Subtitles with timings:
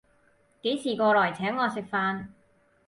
[0.63, 2.29] 幾時過來請我食飯